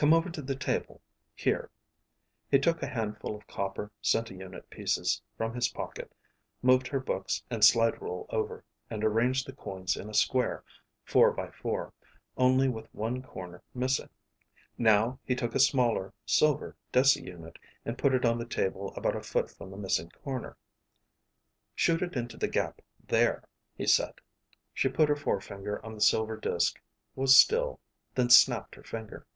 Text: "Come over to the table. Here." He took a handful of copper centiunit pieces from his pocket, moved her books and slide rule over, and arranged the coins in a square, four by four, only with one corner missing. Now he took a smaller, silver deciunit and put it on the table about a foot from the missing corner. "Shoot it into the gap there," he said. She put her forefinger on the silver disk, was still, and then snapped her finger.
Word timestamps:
"Come 0.00 0.14
over 0.14 0.30
to 0.30 0.40
the 0.40 0.56
table. 0.56 1.02
Here." 1.34 1.70
He 2.50 2.58
took 2.58 2.82
a 2.82 2.86
handful 2.86 3.36
of 3.36 3.46
copper 3.46 3.92
centiunit 4.02 4.70
pieces 4.70 5.20
from 5.36 5.52
his 5.54 5.68
pocket, 5.68 6.10
moved 6.62 6.88
her 6.88 7.00
books 7.00 7.42
and 7.50 7.62
slide 7.62 8.00
rule 8.00 8.24
over, 8.30 8.64
and 8.88 9.04
arranged 9.04 9.46
the 9.46 9.52
coins 9.52 9.98
in 9.98 10.08
a 10.08 10.14
square, 10.14 10.64
four 11.04 11.32
by 11.32 11.50
four, 11.50 11.92
only 12.38 12.66
with 12.66 12.88
one 12.94 13.20
corner 13.22 13.62
missing. 13.74 14.08
Now 14.78 15.18
he 15.22 15.34
took 15.36 15.54
a 15.54 15.60
smaller, 15.60 16.14
silver 16.24 16.76
deciunit 16.94 17.56
and 17.84 17.98
put 17.98 18.14
it 18.14 18.24
on 18.24 18.38
the 18.38 18.46
table 18.46 18.94
about 18.96 19.16
a 19.16 19.20
foot 19.22 19.50
from 19.50 19.70
the 19.70 19.76
missing 19.76 20.08
corner. 20.08 20.56
"Shoot 21.74 22.00
it 22.00 22.16
into 22.16 22.38
the 22.38 22.48
gap 22.48 22.80
there," 23.06 23.44
he 23.76 23.86
said. 23.86 24.14
She 24.72 24.88
put 24.88 25.10
her 25.10 25.16
forefinger 25.16 25.84
on 25.84 25.94
the 25.94 26.00
silver 26.00 26.38
disk, 26.38 26.80
was 27.14 27.36
still, 27.36 27.80
and 28.16 28.24
then 28.24 28.30
snapped 28.30 28.76
her 28.76 28.82
finger. 28.82 29.26